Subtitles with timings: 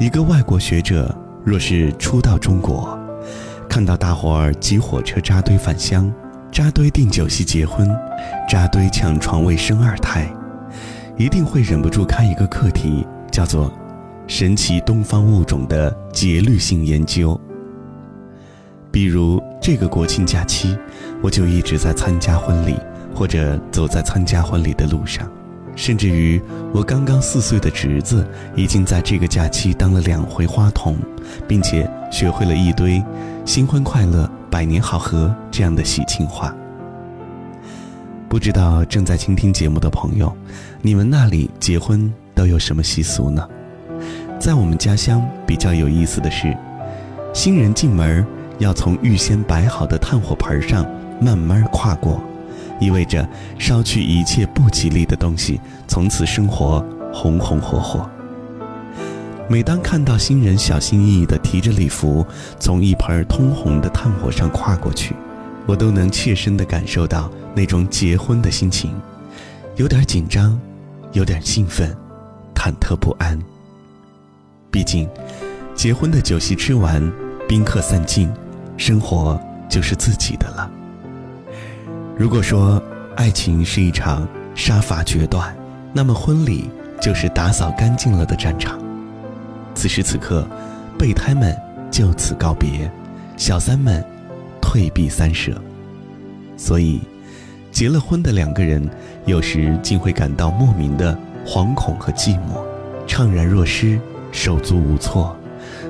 [0.00, 2.98] 一个外国学者若是初到中国，
[3.68, 6.10] 看到大伙儿挤火车扎堆返乡，
[6.50, 7.86] 扎堆订酒席结婚，
[8.48, 10.26] 扎堆抢床位生二胎，
[11.18, 13.70] 一定会忍不住开一个课题，叫做
[14.26, 17.38] “神奇东方物种的节律性研究”。
[18.90, 20.74] 比如这个国庆假期，
[21.22, 22.74] 我就一直在参加婚礼，
[23.14, 25.30] 或者走在参加婚礼的路上，
[25.80, 26.38] 甚至于
[26.74, 30.94] 我刚刚四岁的侄子，已经在这个假期当了两回花童，
[31.48, 33.02] 并且学会了一堆
[33.46, 36.54] “新婚快乐，百年好合”这样的喜庆话。
[38.28, 40.30] 不知道正在倾听节目的朋友，
[40.82, 43.48] 你们那里结婚都有什么习俗呢？
[44.38, 46.54] 在我们家乡比较有意思的是，
[47.32, 48.22] 新人进门。
[48.58, 50.84] 要从预先摆好的炭火盆上
[51.18, 52.22] 慢慢跨过，
[52.80, 58.08] 意味着烧去一切不吉利的东西，从此生活红红火火。
[59.48, 62.24] 每当看到新人小心翼翼地提着礼服
[62.58, 65.14] 从一盆通红的炭火上跨过去，
[65.66, 68.94] 我都能切身地感受到那种结婚的心情，
[69.76, 70.58] 有点紧张，
[71.12, 71.96] 有点兴奋，
[72.54, 73.38] 忐忑不安。
[74.70, 75.08] 毕竟，
[75.74, 77.12] 结婚的酒席吃完，
[77.48, 78.30] 宾客散尽。
[78.76, 80.70] 生活就是自己的了。
[82.20, 82.78] 如果说
[83.16, 85.56] 爱情是一场杀伐决断，
[85.90, 86.68] 那么婚礼
[87.00, 88.78] 就是打扫干净了的战场。
[89.74, 90.46] 此时此刻，
[90.98, 91.56] 备胎们
[91.90, 92.92] 就此告别，
[93.38, 94.04] 小三们
[94.60, 95.58] 退避三舍。
[96.58, 97.00] 所以，
[97.72, 98.86] 结了婚的两个人
[99.24, 102.62] 有时竟会感到莫名的惶恐和寂寞，
[103.08, 103.98] 怅然若失，
[104.30, 105.34] 手足无措，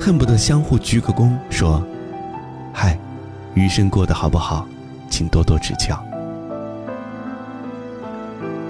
[0.00, 1.80] 恨不得相互鞠个躬说。
[2.72, 2.98] 嗨，
[3.54, 4.66] 余生过得好不好？
[5.08, 6.04] 请多多指教。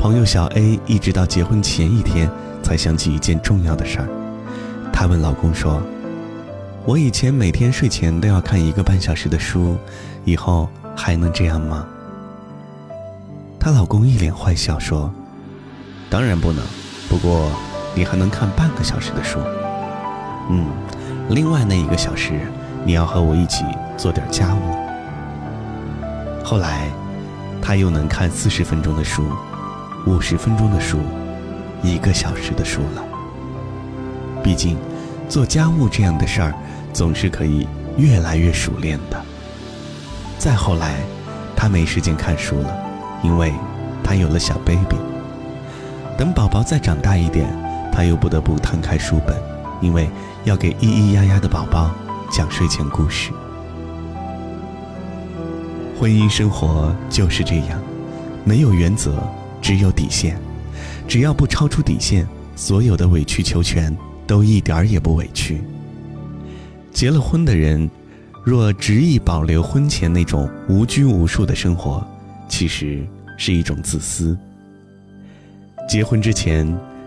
[0.06, 2.30] 朋友小 A 一直到结婚前一天
[2.62, 4.06] 才想起一件重要的事儿。
[4.92, 5.82] 她问老公说
[6.86, 9.76] ：“我以前每天睡前都要看一个半小时的书，
[10.24, 11.84] 以后还能这样吗？”
[13.58, 15.12] 她老公一脸坏笑说
[16.08, 16.64] ：“当然不能，
[17.08, 17.50] 不过
[17.92, 19.40] 你还能看半个小时的书。
[20.50, 20.66] 嗯，
[21.30, 22.40] 另外那一个小时。”
[22.86, 23.64] 你要和我一起
[23.96, 24.60] 做点家务。
[26.44, 26.88] 后来，
[27.60, 29.24] 他又能看四十分钟的书，
[30.06, 30.98] 五十分钟的书，
[31.82, 33.04] 一个小时的书了。
[34.42, 34.76] 毕竟，
[35.28, 36.54] 做家务这样的事儿，
[36.92, 39.20] 总是可以越来越熟练的。
[40.38, 40.94] 再后来，
[41.56, 42.76] 他没时间看书了，
[43.24, 43.52] 因为
[44.04, 44.96] 他有了小 baby。
[46.16, 47.46] 等宝宝再长大一点，
[47.92, 49.36] 他又不得不摊开书本，
[49.80, 50.08] 因为
[50.44, 51.90] 要给咿咿呀呀的宝宝。
[52.30, 53.30] 讲睡前故事。
[55.98, 57.80] 婚姻生活就是这样，
[58.44, 59.22] 没有原则，
[59.66, 60.38] 只有底线。
[61.08, 63.92] 只要不超出底线，所有的委曲求全
[64.24, 65.60] 都一点儿也不委屈。
[66.92, 67.90] 结了婚的人，
[68.44, 72.06] 若执意保留婚前那种无拘无束的生活，
[72.48, 73.04] 其实
[73.36, 74.38] 是一种自私。
[75.88, 76.64] 结婚之前，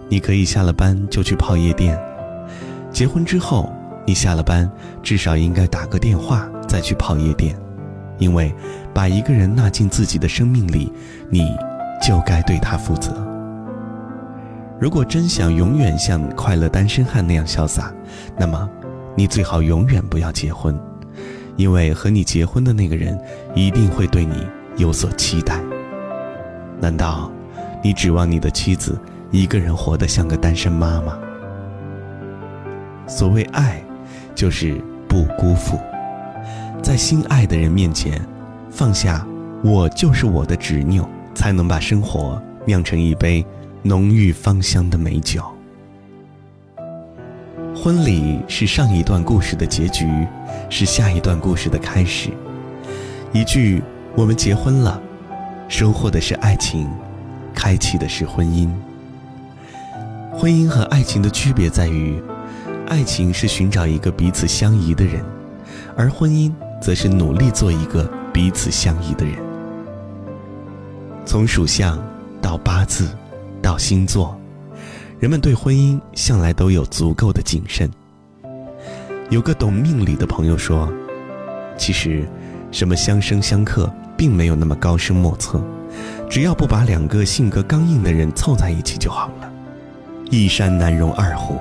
[0.09, 1.95] 你可以下了班就去泡夜店；
[2.91, 3.71] 结婚之后，
[4.05, 4.69] 你下了班，
[5.01, 7.55] 至少应该打个电话再去泡夜店，
[8.17, 8.53] 因为
[8.93, 10.91] 把一个人纳进自己的生命里，
[11.29, 11.55] 你
[12.01, 13.11] 就该对他负责。
[14.79, 17.93] 如果真想永远像快乐单身汉那样潇洒，
[18.37, 18.69] 那么
[19.15, 20.79] 你最好永远不要结婚，
[21.55, 23.19] 因为和你结婚的那个人
[23.55, 25.61] 一定会对你有所期待。
[26.79, 27.31] 难道
[27.83, 28.99] 你指望你的妻子
[29.31, 31.17] 一个人活得像个单身妈吗？
[33.07, 33.81] 所谓爱。
[34.35, 35.77] 就是不辜负，
[36.81, 38.21] 在心爱的人面前，
[38.69, 39.27] 放下
[39.61, 41.05] “我就是我的执拗”，
[41.39, 43.45] 才能把生活酿成一杯
[43.81, 45.41] 浓郁芳香的美酒。
[47.73, 50.05] 婚礼是上一段故事的结局，
[50.69, 52.31] 是下一段故事的开始。
[53.31, 53.81] 一句
[54.17, 55.01] “我们结婚了”，
[55.69, 56.89] 收获的是爱情，
[57.53, 58.69] 开启的是婚姻。
[60.33, 62.21] 婚姻和爱情的区别在于。
[62.87, 65.23] 爱情是寻找一个彼此相宜的人，
[65.95, 66.51] 而婚姻
[66.81, 68.03] 则是努力做一个
[68.33, 69.48] 彼此相宜的人。
[71.25, 72.01] 从属相
[72.41, 73.09] 到八字，
[73.61, 74.37] 到星座，
[75.19, 77.89] 人们对婚姻向来都有足够的谨慎。
[79.29, 80.91] 有个懂命理的朋友说
[81.77, 82.27] ：“其实，
[82.71, 85.63] 什么相生相克，并没有那么高深莫测，
[86.29, 89.51] 只要不把两个性格刚硬的人凑在一起就好了。
[90.31, 91.59] 一山难容二虎。”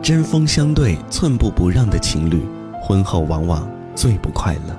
[0.00, 2.40] 针锋相对、寸步不让的情侣，
[2.80, 4.76] 婚后往往最不快乐。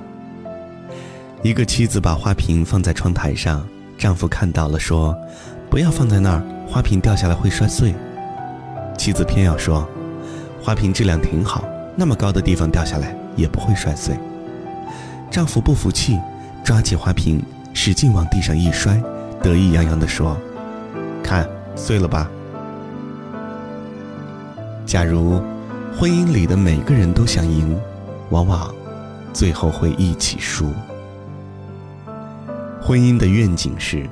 [1.42, 3.66] 一个妻子把花瓶放在窗台上，
[4.00, 5.14] 丈夫看到了说
[5.68, 7.94] ：“不要放在那儿，花瓶掉下来会摔碎。”
[8.96, 9.86] 妻子偏要说
[10.64, 11.62] ：“花瓶质量挺好，
[11.94, 14.18] 那么高的地方掉下来也不会摔碎。
[15.30, 16.18] 丈夫不服气，
[16.64, 17.44] 抓起花瓶
[17.74, 18.98] 使劲往地上一摔，
[19.42, 20.34] 得意洋洋地说
[21.22, 22.26] ：“看，碎了吧。”
[24.86, 25.42] 假如
[25.94, 27.78] 婚姻里的每个人都想赢，
[28.30, 28.74] 往往
[29.34, 30.72] 最后会一起输。
[32.90, 34.04] 婚姻的愿景是：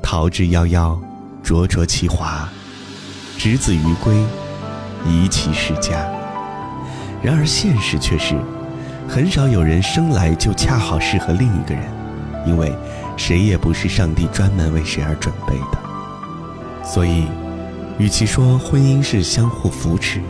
[0.00, 0.96] 桃之夭夭，
[1.42, 2.48] 灼灼其华；
[3.36, 4.14] 执子于归，
[5.04, 6.08] 宜其室家。
[7.20, 8.36] 然而现实却是，
[9.08, 11.82] 很少有人生来就恰好适合另一个人，
[12.46, 12.72] 因为
[13.16, 16.84] 谁也不是上帝专门为谁而准备的。
[16.84, 17.26] 所以，
[17.98, 20.20] 与其说婚姻是相互扶持，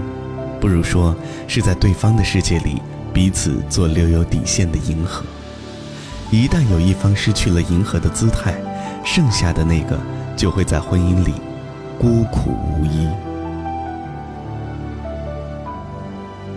[0.59, 1.14] 不如说
[1.47, 2.81] 是在对方的世界里
[3.12, 5.23] 彼此做留有底线的迎合。
[6.30, 8.54] 一旦有一方失去了迎合的姿态，
[9.02, 9.98] 剩下的那个
[10.36, 11.32] 就会在婚姻里
[11.98, 13.08] 孤苦无依。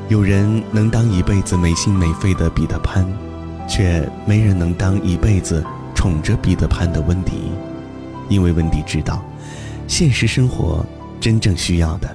[0.10, 3.08] 有人能当一辈子没心没肺的彼得潘，
[3.66, 5.64] 却没人能当一辈子
[5.96, 7.50] 宠着彼得潘的温迪，
[8.28, 9.24] 因为温迪知道，
[9.88, 10.86] 现实生活
[11.22, 12.14] 真正需要的，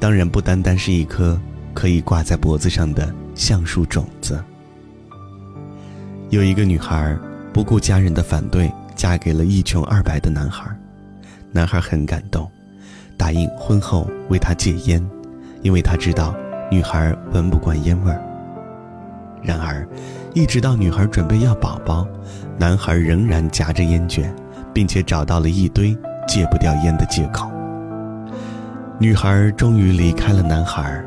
[0.00, 1.38] 当然不单单是一颗
[1.74, 4.42] 可以挂在脖子上的橡树种子。
[6.34, 7.16] 有一个女孩
[7.52, 10.66] 不顾家人的反对，嫁给了一穷二白的男孩。
[11.52, 12.50] 男孩很感动，
[13.16, 15.00] 答应婚后为她戒烟，
[15.62, 16.34] 因为他知道
[16.72, 18.20] 女孩闻不惯烟味儿。
[19.44, 19.86] 然而，
[20.34, 22.04] 一直到女孩准备要宝宝，
[22.58, 24.34] 男孩仍然夹着烟卷，
[24.72, 25.96] 并且找到了一堆
[26.26, 27.48] 戒不掉烟的借口。
[28.98, 31.00] 女孩终于离开了男孩，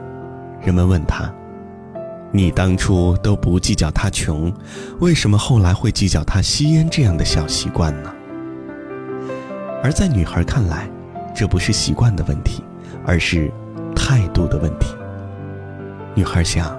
[0.62, 1.30] 人们问她。
[2.32, 4.54] 你当初都不计较他穷，
[5.00, 8.14] 为什么后来会计较他吸烟这样的小习惯呢？
[9.82, 10.90] 而在女孩看来，
[11.34, 12.64] 这不是习惯的问题，
[13.06, 13.52] 而是
[13.96, 14.94] 态度的问题。
[16.16, 16.78] 女孩想，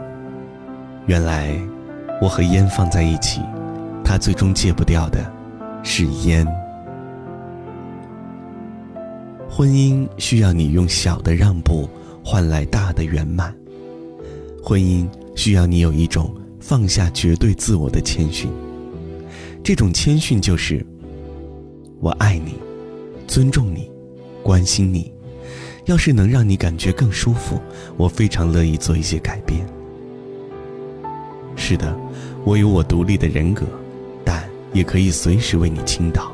[1.07, 1.59] 原来
[2.21, 3.41] 我和烟放在一起，
[4.05, 5.19] 他最终戒不掉的
[5.83, 6.47] 是烟。
[9.49, 11.89] 婚姻需要你用小的让步
[12.23, 13.55] 换来大的圆满，
[14.63, 15.09] 婚姻。
[15.39, 18.51] 需要你有一种放下绝对自我的谦逊，
[19.63, 20.85] 这种谦逊就是：
[22.01, 22.55] 我爱你，
[23.29, 23.89] 尊重你，
[24.43, 25.13] 关心你。
[25.85, 27.57] 要是能让你感觉更舒服，
[27.97, 29.65] 我非常乐意做一些改变。
[31.55, 31.97] 是的，
[32.45, 33.65] 我有我独立的人格，
[34.25, 34.43] 但
[34.73, 36.33] 也可以随时为你倾倒。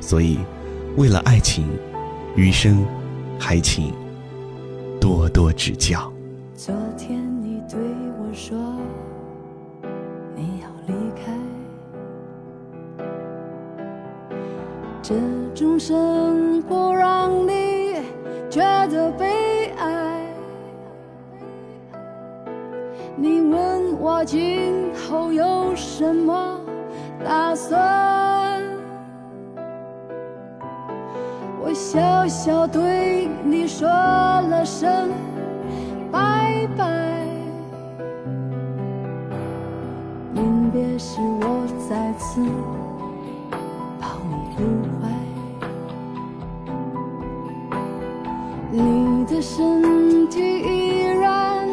[0.00, 0.40] 所以，
[0.96, 1.64] 为了爱情，
[2.34, 2.84] 余生
[3.38, 3.92] 还请
[5.00, 6.12] 多多指教。
[6.56, 7.25] 昨天。
[8.36, 8.54] 说
[10.36, 11.32] 你要离开，
[15.00, 15.14] 这
[15.54, 17.94] 种生活让你
[18.50, 20.20] 觉得悲哀。
[23.16, 26.60] 你问我今后有什么
[27.24, 28.62] 打算，
[31.58, 35.10] 我笑笑对你说了声
[36.12, 37.25] 拜拜。
[40.96, 42.40] 别时，我再次
[44.00, 44.64] 抱你入
[44.98, 45.04] 怀，
[48.70, 51.68] 你的身体依然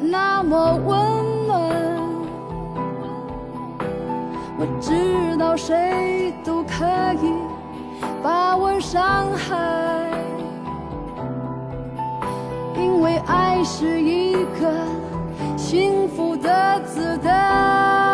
[0.00, 1.50] 那么温暖。
[4.56, 6.86] 我知道谁都可
[7.20, 7.34] 以
[8.22, 10.08] 把我伤害，
[12.76, 14.72] 因为爱是一个
[15.56, 18.11] 幸福的姿态。